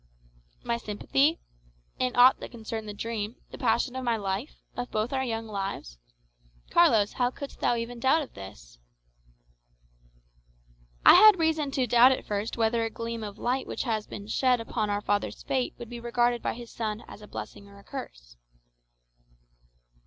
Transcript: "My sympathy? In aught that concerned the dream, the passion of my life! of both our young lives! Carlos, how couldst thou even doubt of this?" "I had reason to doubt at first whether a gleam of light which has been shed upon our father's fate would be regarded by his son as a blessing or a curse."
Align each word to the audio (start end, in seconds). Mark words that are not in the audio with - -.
"My 0.63 0.77
sympathy? 0.77 1.37
In 1.99 2.15
aught 2.15 2.39
that 2.39 2.49
concerned 2.49 2.89
the 2.89 2.93
dream, 2.95 3.35
the 3.51 3.57
passion 3.59 3.95
of 3.95 4.03
my 4.03 4.17
life! 4.17 4.55
of 4.75 4.89
both 4.89 5.13
our 5.13 5.23
young 5.23 5.45
lives! 5.45 5.99
Carlos, 6.71 7.13
how 7.13 7.29
couldst 7.29 7.59
thou 7.59 7.75
even 7.75 7.99
doubt 7.99 8.23
of 8.23 8.33
this?" 8.33 8.79
"I 11.05 11.13
had 11.13 11.37
reason 11.37 11.69
to 11.73 11.85
doubt 11.85 12.13
at 12.13 12.25
first 12.25 12.57
whether 12.57 12.83
a 12.83 12.89
gleam 12.89 13.23
of 13.23 13.37
light 13.37 13.67
which 13.67 13.83
has 13.83 14.07
been 14.07 14.25
shed 14.25 14.59
upon 14.59 14.89
our 14.89 15.01
father's 15.01 15.43
fate 15.43 15.75
would 15.77 15.87
be 15.87 15.99
regarded 15.99 16.41
by 16.41 16.55
his 16.55 16.71
son 16.73 17.03
as 17.07 17.21
a 17.21 17.27
blessing 17.27 17.67
or 17.67 17.77
a 17.77 17.83
curse." 17.83 18.37